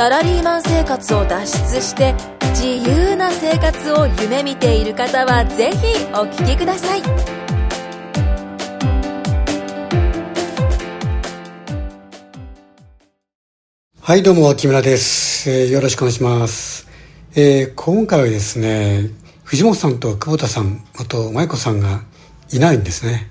[0.00, 1.44] サラリーマン生活を脱
[1.74, 2.14] 出して
[2.54, 7.02] 自由な生活を夢見ている方はぜひお聞きください
[14.00, 15.50] はい、どうも、木村です。
[15.50, 16.88] えーよろしくお願いします。
[17.36, 19.10] えー今回はですね、
[19.44, 22.00] 藤本さんと久保田さん、あと、舞子さんが
[22.50, 23.30] いないんですね。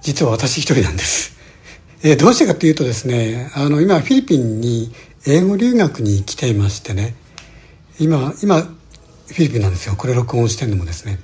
[0.00, 1.36] 実は私一人なんです。
[2.02, 4.92] えーどうしてかというとですね、あの、今、フィリピンに
[5.26, 7.14] 英語留学に来ていましてね、
[7.98, 9.94] 今、今、フィリピンなんですよ。
[9.96, 11.18] これ録音してるのもですね。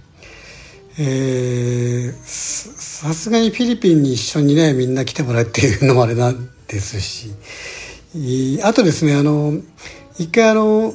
[0.98, 2.60] えー
[3.00, 7.30] さすがにフィリピンに一緒にねみんな来てもらうっていうのもあれなんですし
[8.62, 9.54] あとですねあの
[10.18, 10.92] 一回あの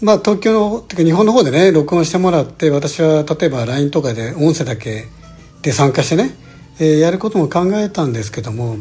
[0.00, 5.04] まあ東京のてか日本の方でね録音してもらって私は例えば LINE とかで音声だけ
[5.60, 6.30] で参加してね、
[6.80, 8.76] えーやることも考えたんですけども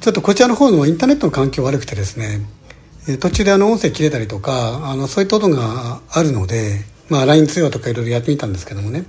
[0.00, 2.40] ちょっとこちらの方のインターネットの環境悪くてですね
[3.20, 9.04] 途中であの音声切れたりとかあのそういったことがあるので、まあ、LINE 通話とかいろいろやってみたんですけどもね。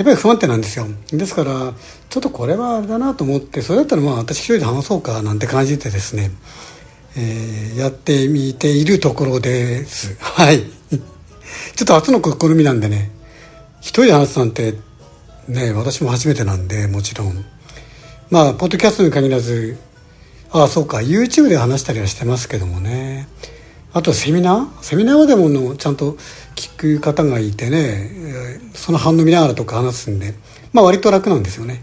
[0.00, 0.86] やっぱり不安定なんですよ。
[1.12, 1.74] ですから
[2.08, 6.30] ちょっとこれはあれだなと思ってそれだったらまあ私一人で話そうかなんて感じでですね、
[7.18, 10.16] えーやってみているところです。
[10.20, 10.64] はい。
[11.76, 13.10] ちょっと初の試みなんでね
[13.80, 14.74] 一人で話すなんて
[15.48, 17.44] ね私も初めてなんでもちろん。
[18.30, 19.76] まあポッドキャストに限らず
[20.52, 20.98] ああそうか。
[20.98, 23.28] YouTube で話したりはしてますけどもね。
[23.92, 24.82] あとセミナー？
[24.84, 26.16] セミナーはでものちゃんと
[26.54, 30.34] 聞く方がいてねその反応見ながらとか話すんで
[30.72, 31.82] まあ割と楽なんですよね。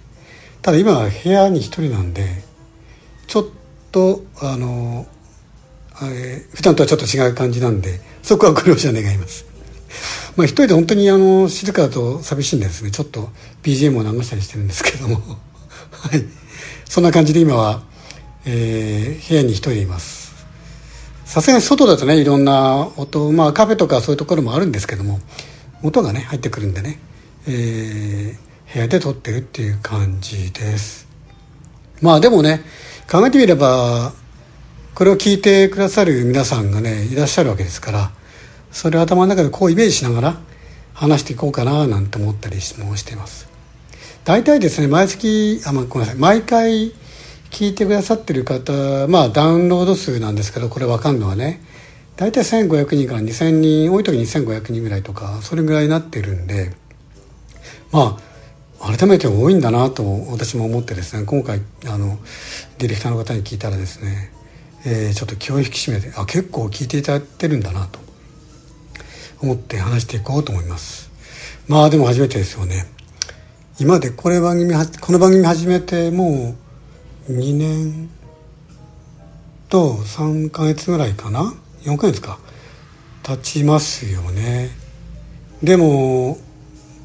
[0.61, 2.25] ただ今は部屋に一人なんで
[3.27, 3.45] ちょっ
[3.91, 5.05] とあの、
[6.03, 9.45] え普段とはちょっと違う感じなんでそこはご了承願います。
[10.35, 12.91] まあ一人で本当にあの静かだと寂しいんでですね。
[12.91, 13.29] ちょっと
[13.63, 15.15] BGM を流したりしてるんですけども。
[15.15, 16.23] はい。
[16.85, 17.81] そんな感じで今は、
[18.49, 20.33] えー部屋に一人います。
[21.25, 25.19] さすがに外だとねいろんな音まあカフェとかそういうところもあるんですけども
[25.83, 26.99] 音がね入ってくるんでね、
[27.47, 31.07] えー部屋で撮ってるっていう感じです。
[32.01, 32.61] まあでもね
[33.09, 34.13] 考えてみれば
[34.93, 38.11] これを聞いてくださる皆さんがねいらっしゃるわけですから
[38.71, 40.37] それを頭の中でこうイメージしながら
[40.93, 43.47] 話していこうかななんて思ったりもしています。
[44.25, 46.91] 大体ですね毎月あ、まあ、ごめんなさい毎回
[47.51, 51.61] 聞いてくださってる方まあダウンロード数なんですけどこれ分かるのはね
[52.15, 56.71] 大体1500人から2000人多い時に2500人ぐらいとかそれぐらいになってるんで
[57.91, 62.17] まあ改めて多いんだなと私も思ってですね今回あの
[62.77, 64.31] ディレクターの方に聞いたらですね、
[64.85, 67.99] えーちょっと気を引き締めてあ結構聞いていただいてるんだなと
[69.41, 71.11] 思って話していこうと思います。
[71.67, 72.85] まあでも初めてですよね。
[73.79, 76.66] 今でこれ番組この番組始めてもう
[77.29, 78.09] 2年
[79.69, 82.39] と3ヶ月ぐらいかな？4ヶ月か。
[83.23, 84.69] 経ちますよね。
[85.61, 86.37] でも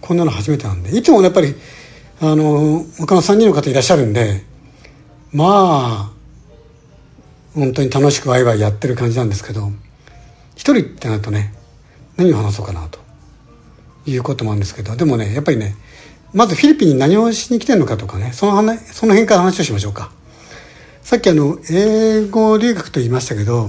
[0.01, 0.97] こんなの初めてなんで。
[0.97, 1.55] いつもやっぱり
[2.21, 4.45] あの他の3人の方いらっしゃるんで
[5.33, 6.13] まあ
[7.55, 9.71] 本当に楽しくワイワイやってる感じなんですけど
[10.55, 11.53] 一人ってなるとね
[12.17, 13.01] 何を話そうかなと
[14.07, 15.75] いうこともあるんですけどでもねやっぱりね
[16.33, 20.11] まずフィリピンに何をしに来てるのかとかねその話その辺から話をしましょうか。
[21.03, 23.69] さっきあの英語留学と言いましたけど、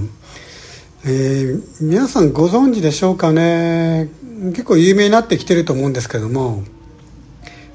[1.04, 4.08] えー皆さんご存知でしょうかね。
[4.50, 6.62] 結構有名になってきてると思うんですけども、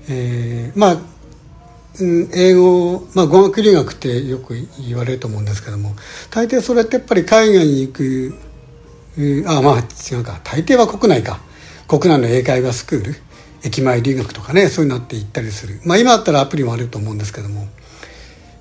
[0.07, 0.97] えーまあ
[2.01, 4.55] 英語、まあ、語学留学ってよく
[4.87, 5.95] 言われると思うんですけども
[6.29, 8.33] 大抵それってやっぱり海外に行く、
[9.47, 10.39] あまあ違うか。
[10.45, 11.41] 大抵は国内か。
[11.89, 13.15] 国内の英会話スクール。
[13.63, 15.79] 駅前留学とかねそういうのって行ったりする。
[15.85, 17.67] まあ今だったらアプリもあると思うんですけども、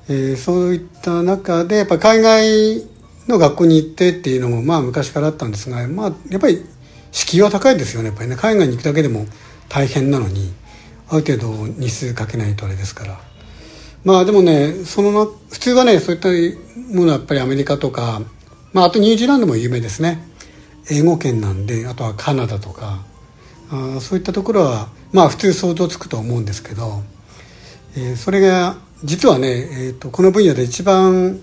[0.08, 2.84] えーそういった中でやっぱ海外
[3.28, 6.64] の学校に行ってっていうのもまあ昔からあったんですがまあやっぱり
[7.12, 8.08] 敷居は高いですよね。
[8.08, 9.26] やっぱりね海外に行くだけでも
[9.68, 10.52] 大変なのに
[11.08, 13.20] ある程度日数かけないとあれですから。
[14.04, 16.28] まあでもねそのな普通はねそういった
[16.94, 18.22] ものはやっぱりアメリカとか、
[18.72, 20.26] まあ、あとニュージーランドも有名ですね。
[20.90, 23.04] 英語圏なんであとはカナダとか
[23.70, 27.02] あそういったところはまあ普通想像つくと思うんですけど、
[27.96, 31.38] えーそれが実はね、えー、とこの分野で一番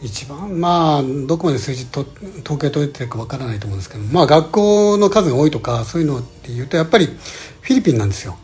[0.00, 2.06] 一番まあどこまで数字と
[2.44, 8.36] 統計取れてるかわからないと思うんですけどまあ学校の数が多いとかそういうのっていうとやっぱりフィリピンなんですよ。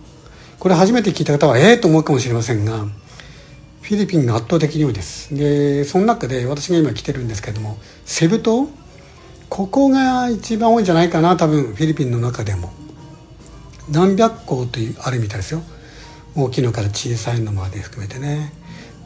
[0.59, 2.87] これ初めて聞いた方はええー、と思うかもしれませんが
[3.83, 5.35] フィリピンが圧倒的に多いです。
[5.35, 8.69] でその中で私が今来てるんですけどもセブ島？
[9.49, 12.73] ここが一番多いんじゃないかな多分フィリピンの中でも。
[13.91, 15.63] 何百校というあるみたいですよ。
[16.37, 18.53] 大きいのから小さいのまで含めてね。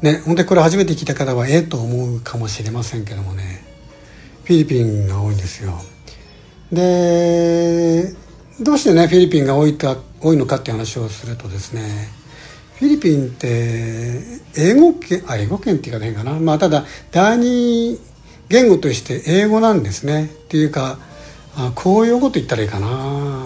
[0.02, 3.64] ね本当にこれ初めて聞いた方はええと思うかもしれませんけどもね。
[4.44, 5.80] フィリピンが多いんですよ。
[6.72, 8.14] で
[8.60, 12.08] どうしてねフィリピンが多いか多いのかっていう話をするとですね
[12.78, 14.20] フィリピンって
[14.56, 16.38] 英語圏あ英語圏って言い方変かな。
[16.38, 17.98] まあただ第二
[18.48, 20.26] 言語として英語なんですね。
[20.26, 20.98] っていうか
[21.56, 23.43] あ公用語と言ったらいいかな。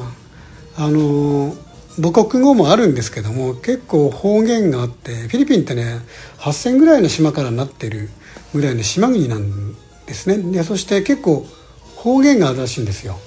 [0.81, 1.57] あの
[2.01, 5.99] 母国語もあるんですけども結構方言があってフィリピンってね
[6.39, 8.09] 8,000ぐらいの島からなってる
[8.55, 9.75] ぐらいの島国なん
[10.07, 10.39] ですね。
[10.53, 11.45] でそして結構
[11.97, 13.19] 方言があるらしいんですよ。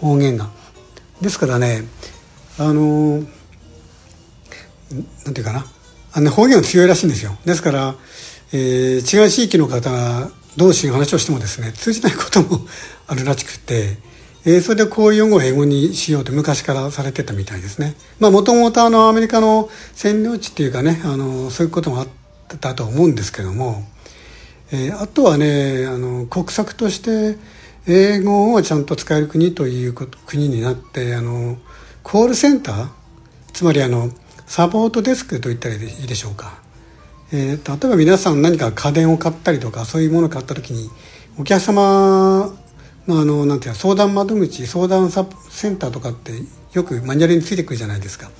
[0.00, 0.50] 方言が。
[1.20, 1.84] ですからね
[2.58, 3.20] あの
[5.24, 5.64] なんていうかな。
[6.12, 7.38] あの方言が強いらしいんですよ。
[7.44, 7.94] ですから、
[8.52, 12.66] えー、違う地域の方同士が話をしてもですね通じないことも
[13.06, 13.98] あるらしくて、
[14.44, 17.94] えー、それでこういう用語を英語にしようと昔からされてたみたいですね。
[18.18, 22.08] まあもともとあのアメリカの占領地っていうかねあのそういうこともあっ
[22.60, 23.82] たと思うんですけども、
[24.72, 27.38] えー、あとはねあの国策として
[27.86, 31.58] 英語をちゃんと使える国という国になってあの
[32.02, 32.88] コールセンター
[33.52, 34.10] つまりあの
[34.46, 36.60] サポートデスクと言ったらいいでしょうか、
[37.32, 40.90] えー、例えば皆さん何か家電を買ったりとかそういうものを買った時に
[41.38, 42.52] お客様
[43.06, 46.32] のああのなんていう相談窓口相談サセンターとかって
[46.72, 48.30] よくマニュアルについてくるじゃないですか、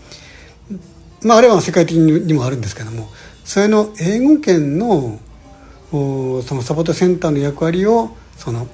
[1.22, 3.08] まあ、あれは世界的にもあるんですけども
[3.44, 5.18] それの英語圏の
[5.90, 8.66] そのサポートセンターの役割をその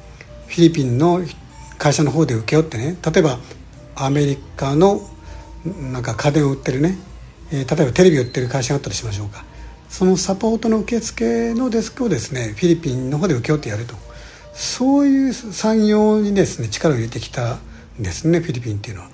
[0.47, 1.21] フィリピンの
[1.79, 3.39] 会社の方で請け負ってね例えば
[3.95, 5.01] アメリカの
[5.65, 6.99] なんか家電を売ってるね、
[7.51, 9.45] えー、例えばテレビを売ってる会社があったとしましょうか。
[9.89, 13.95] そのサポートの受付のデスクをですねフィリピンの方で請け負ってやると。
[14.57, 17.57] そういう産業にですね力を入れてきた
[18.01, 19.11] んですねフィリピンっていうのは。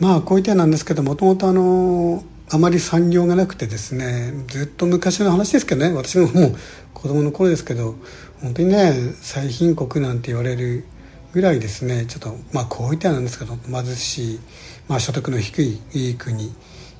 [0.00, 6.56] まあこういう点なんですけどもともとあのあまり産業がなくてですねずっと昔の話ですけどね私ももう
[6.92, 7.94] 子供の頃ですけど
[8.42, 8.92] 本当にね
[9.22, 10.84] 最貧国なんて言われる
[11.32, 14.40] ぐらいですねちょっとまあこういったなんですけど貧しい、
[14.88, 16.52] まあ、所得の低い国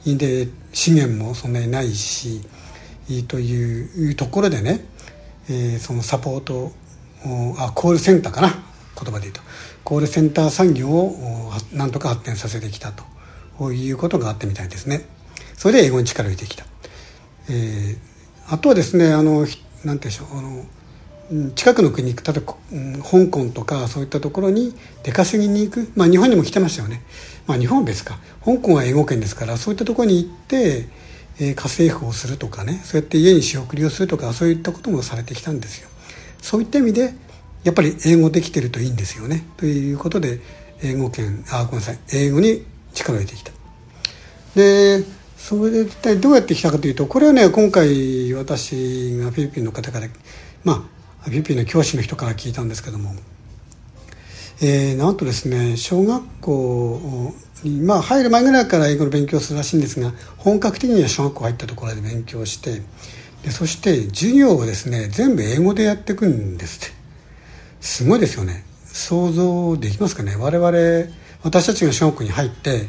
[0.07, 2.41] で資源もそんなにないし
[3.29, 4.81] というところでね、
[5.51, 6.73] えー、そのサポート
[7.59, 8.49] あコールセンターかな。
[8.49, 9.41] 言葉で言うと。
[9.83, 13.05] コールセンター産業をなんとか発展させてきたと。
[13.73, 15.07] いうことがあってみたいですね。
[15.57, 16.65] それで英語に力を入れてきた、
[17.49, 19.47] えー、あとはですねあの
[19.85, 22.55] なんてでしょうあの近くの国例えば
[23.03, 27.03] 香港とかそういったところに出稼ぎに行く、まあ、日本にも来てましたよね、
[27.47, 28.19] まあ、日本は別か。
[28.45, 30.89] 香港は英語圏ですからそういったところに行って、
[31.41, 35.89] えー、家政婦をするとかねそうやって家に仕送りをするとかそういったこともされてきたんですよ。
[36.45, 37.15] そういった意味で
[37.65, 39.47] やっぱり英語できてるといいんですよね。
[39.57, 40.41] ということで
[40.83, 41.99] 英語圏あごめんなさい。
[42.13, 43.51] 英語に力を入れてきた。
[44.55, 45.03] で
[45.39, 50.07] それで一体どうやって来たかというとこれはね今回私がフィリピンの方から
[50.65, 50.77] まあ
[51.23, 53.15] フィリピンの教師の人から聞いたんですけども、
[54.61, 57.33] えー、なんとですね小学校
[57.63, 62.83] に、まあ、入る前ぐらいから英語の勉強するらしいんですが本格的には小学校入ったところで勉強して
[63.45, 66.95] でそして授業をですね全部英語でやっていくんですって。
[67.81, 68.65] すごいですよね。
[68.87, 70.37] 想像できますかね。
[70.37, 72.89] 我々私たちが小学校に入って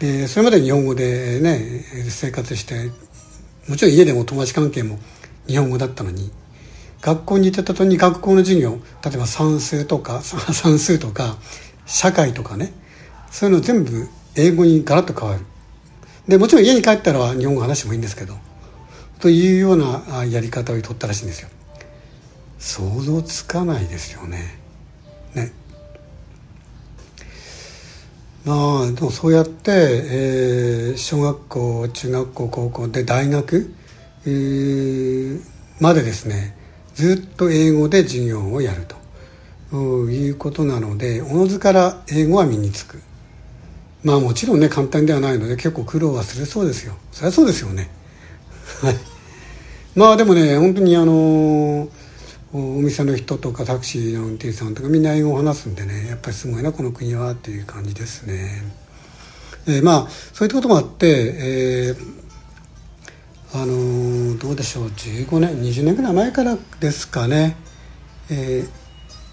[0.00, 2.90] でそれまで日本語でね生活して
[3.68, 4.98] もちろん家でも友達関係も
[5.46, 6.32] 日本語だったのに
[7.00, 11.38] 学校に行ってた時に学校の授業例えば算数とか 算数とか
[11.86, 12.72] 社会とかね
[13.30, 15.44] そういうの全部英語にガラッと変わる。
[16.26, 18.34] でもちろん家に帰ったら日本語話してもいいんですけど
[19.22, 21.48] というようなやり方を取ったらしいんですよ。
[22.58, 24.58] 想像つかないですよね。
[25.32, 25.52] ね。
[28.44, 33.72] まあでもそうやって、えー、小学校中学校高校で大学、
[34.26, 35.40] えー、
[35.78, 36.56] までですね
[36.96, 39.00] ずっと英語で授業をやると。
[40.10, 43.00] いうことなのでおのずから英語は身につく。
[44.02, 46.96] まあもちろんね簡単ではないので結構苦労はするそうですよ。
[47.12, 47.88] そりゃそうですよね。
[48.82, 49.11] はい。
[49.94, 51.88] まあでもね本当にあの
[52.54, 58.62] お店の人とかタクシーの運転手さんとかみんな英語を話すんでねやっぱりすごいなこの国はっていう感じですね。
[59.66, 62.22] えー、まあそういったこともあって、えー、
[63.54, 67.56] あの、どうでしょう15年20年ぐらい前からですかね、
[68.30, 68.66] え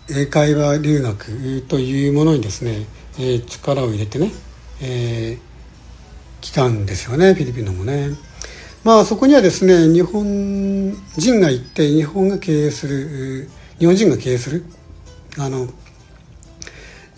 [0.07, 2.85] ー、英会話留学というものにですね、
[3.17, 4.31] えー、力を入れてね、
[4.81, 5.37] え
[6.41, 8.11] 来たんですよねフィリピンのもね。
[8.83, 14.65] まあそこにはですね日本人が行って日本が経営する日本人が経営する
[15.37, 15.67] あの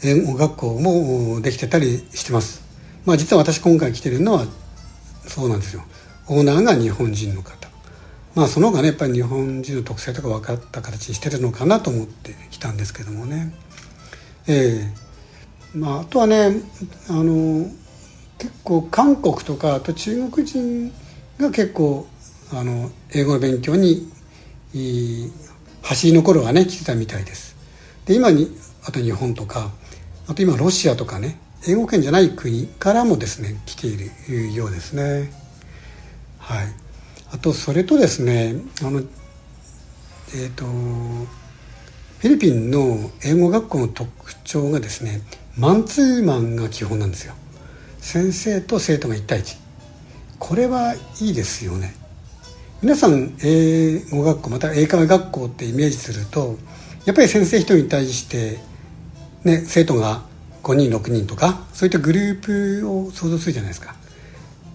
[0.03, 2.61] 英語学校もできてたりしてます。
[3.05, 4.45] まあ実は私今回来てるのは
[5.27, 5.83] そうなんですよ。
[6.27, 7.69] オーナーが日本人の方。
[8.33, 13.53] まあその方がねやっぱり日本人の特性とか分かった形にしてるのかなと思って来たんですけどもね。
[14.47, 14.91] え
[15.73, 16.61] えー、まああとはね
[17.07, 17.69] あの
[18.39, 20.91] 結構韓国とかあと中国人
[21.41, 22.07] が結構
[22.53, 24.11] あの英語の勉強に
[25.81, 27.55] 走りの頃はね来てたみたいです。
[28.05, 29.71] で今にあと日本とか
[30.27, 35.31] あと今ロシアとかね英語圏じゃない国からもですね来ているようですね。
[36.39, 36.67] はい。
[37.33, 45.21] あとそれとですねあのえっ、ー、とフィリピンの英語学校の特徴がですね
[45.57, 47.33] マンツーマンが基本なんですよ。
[47.99, 49.60] 先生と生徒が1対1
[50.41, 51.93] これはいいですよね。
[52.81, 56.57] 皆さん英語学校また英会話学校ってイメージすると
[57.05, 58.57] やっぱり先生一人に対して、
[59.43, 60.23] ね、生徒が
[60.63, 63.95] 5人6人とかそういったグループを想像するじゃないですか。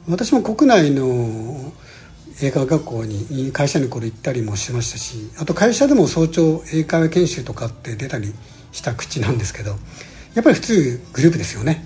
[0.08, 1.72] 私も国内の
[2.40, 8.32] 英会話学校に会社にこれ行ったりもしましたしあと会社でも早朝英会話研修とかって出たり
[8.70, 9.70] した口なんですけど
[10.34, 11.84] やっぱり普通グループですよね。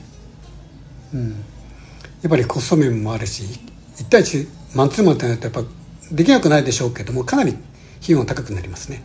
[1.15, 1.45] うん。
[2.23, 3.45] やっぱりコスト面もあるし
[3.97, 5.63] 1対1マンツーマンってなるとやっぱ
[6.13, 9.03] できなくないでしょうけどもかなり費用が高くなりますね、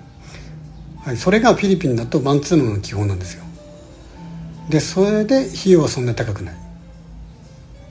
[1.04, 3.46] はい、それがフィリピンだとマンツーマンの基本なんですよ。
[4.70, 6.56] でそれで費用はそんなに高くない。
[6.56, 6.62] や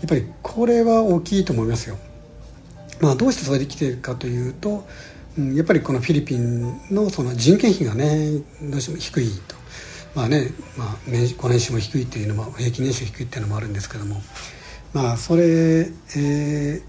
[0.06, 1.96] っぱりこれは大きいと思いますよ。
[3.00, 4.84] まあどうしてそれできているかというと、
[5.38, 9.54] うん、やっぱりこのフィリピンのその人件費がねどうしても低いと。
[10.14, 10.96] まあね、まあ、
[11.38, 14.22] ご年収も低いっていうのも平均年収低いっていうのもあるんですけども
[14.94, 16.82] まあそれ、え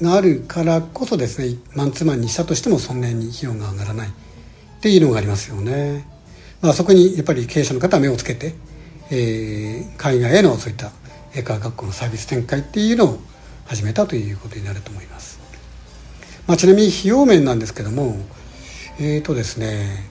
[0.00, 4.12] ー、があるからこそですねマンツーマンにしたとしてもそんなに費用が上がらないっ
[4.80, 6.08] ていうのがありますよね。
[6.60, 8.54] まあ、そこにやっぱり経営者の方は目をつけて、
[9.10, 10.90] えー、海外へのそういった
[11.34, 13.18] 英会話学校のサービス展開っていうのを
[13.66, 15.40] 始めたということになると思います。
[16.46, 18.16] まあ、ちなみに費用面なんですけども
[18.98, 20.10] えーとですね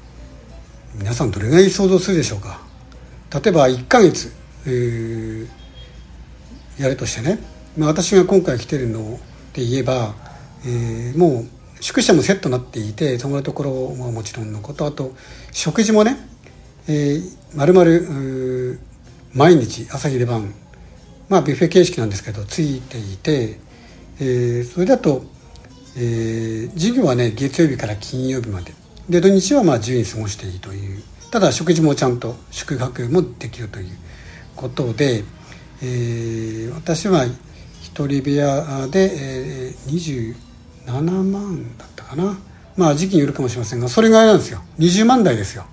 [0.96, 2.62] 皆さんどれぐらい想像するでしょうか
[3.34, 4.34] 例えば1ヶ月、
[4.66, 5.48] えー、
[6.82, 7.40] やるとしてね、
[7.78, 9.20] まあ、私が今回来てるの
[9.54, 10.16] で言えば、
[10.66, 11.48] えー、もう
[11.80, 14.86] 宿舎もセットになっていて泊まるところはもちろんのこと。
[14.86, 15.14] あと
[15.52, 16.18] 食事もね、
[16.88, 17.22] えー、
[17.56, 18.80] 丸々
[19.34, 20.54] 毎日朝昼晩
[21.30, 23.60] まあビュッフェ形式なんですけどついていて、
[24.20, 25.24] えー、それだと、
[25.96, 28.74] えー、授業はね月曜日から金曜日まで。
[29.10, 31.04] で土日はまあ自由に過ごしていいという。
[31.32, 33.88] ただ食事もちゃんと宿泊もできるという
[34.56, 35.24] ことで、
[35.84, 40.36] えー、私は一人部屋で、えー、
[40.86, 42.38] 27万だったかな。
[42.78, 44.62] まあ時期によるかもしれませんがそれぐらいなんですよ。
[44.80, 45.66] 20万台ですよ。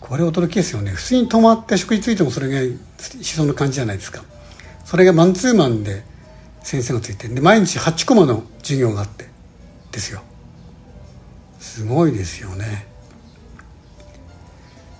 [0.00, 0.92] これ驚きですよね。
[0.92, 2.78] 普通に泊まって食事ついてもそれぐらい
[3.22, 4.22] しそうな感じじゃないですか。
[4.84, 6.02] それがマンツーマンで
[6.62, 9.28] 先生がついてで毎日8コマの授業があって
[9.92, 10.22] ですよ。
[11.58, 12.86] すごいですよね。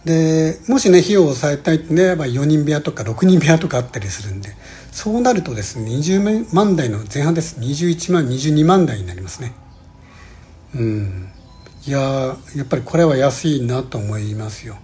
[0.05, 4.51] でもしね費用を抑えたいってね、まあ、4人部屋とか6人部屋とかあったりするんで
[4.91, 7.59] そうなるとですね20万台の前半です。
[7.61, 9.53] 21万22万台になりますね。
[10.75, 11.29] うん。
[11.87, 14.77] いややっぱりこれは安いなと思いますよ。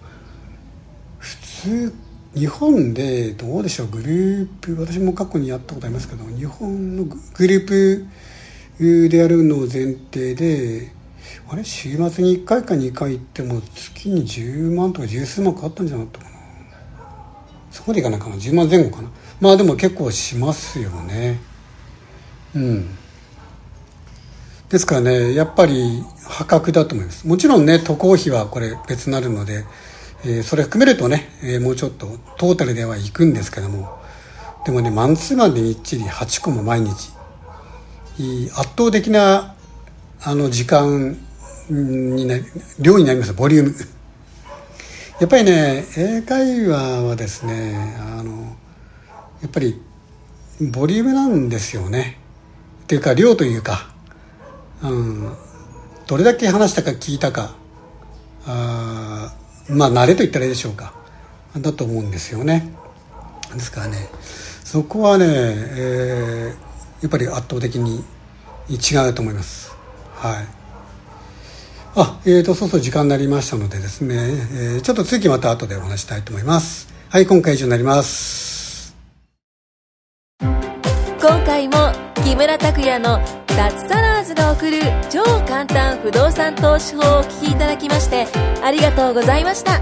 [1.18, 1.94] 普通
[2.35, 3.87] 日本でどうでしょう？
[3.88, 10.92] グループ私も過去にやったことありますけど日本のグループでやるのを前提で
[11.49, 16.35] あれ週末に1回か2回行っても月に10万とか十数万かかったんじゃなかったかな。
[17.71, 18.37] そこでいかないかな。
[18.37, 19.11] 10万前後かな。
[19.40, 21.40] まあでも結構しますよね。
[22.54, 22.88] うん。
[24.69, 27.26] ですからねやっぱり破格だと思います。
[27.26, 29.64] もちろんね渡航費はこれ別になるので、
[30.25, 32.07] えー、それ含めるとね、えー、もうちょっと
[32.38, 34.02] トータルでは行くんですけども。
[34.64, 37.12] でもねマンツーマンでみっちり8個も毎日。
[38.57, 39.54] 圧倒的な
[40.26, 41.19] あの時間
[41.69, 42.37] にな
[42.81, 43.75] 量になりますボリューム。
[45.21, 48.57] やっぱりね英会話はですねあの
[49.43, 49.83] やっぱり
[50.73, 52.19] ボリュームなんですよね。
[52.85, 53.90] っていうか量というか、
[54.83, 55.33] うん、
[56.07, 57.54] どれだけ話したか聞いたか
[58.47, 59.35] あ
[59.69, 60.95] まあ慣れと言ったらいいでしょうか。
[61.59, 62.73] だと思うんですよね。
[63.52, 64.09] ですからね
[64.64, 68.02] そこはね、えー、やっぱり圧倒的に
[68.71, 69.74] 違うと思います。
[70.25, 70.47] はい。
[71.97, 76.88] あえーとそうそう時間になりましたのでですね、えー、ちょっと次また後でお話したいと思います。
[77.11, 78.97] はい今回以上になります。
[80.40, 81.93] 今回も
[82.25, 88.26] 木村拓哉の脱サラーズが送る超簡単不動産投資法をお聞きいただきまして
[88.62, 89.81] ありがとうございました。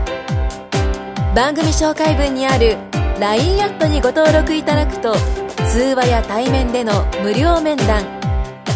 [1.35, 2.77] 番組紹介文にある
[3.21, 5.15] LINE アットにご登録いただくと
[5.71, 8.22] 通話や対面での無料面談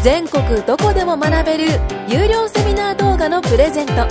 [0.06, 1.64] 全国どこでも学べる
[2.08, 4.06] 有料セミナー動画のプレゼント。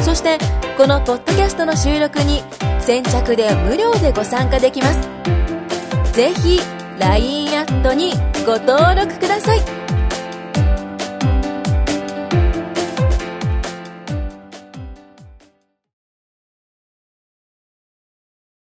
[0.00, 0.38] そして
[0.78, 2.44] このポッドキャストの収録に
[2.78, 5.00] 先着で無料でご参加できます。
[6.12, 6.60] ぜひ
[7.00, 8.12] LINE アットに
[8.46, 9.85] ご登録ください。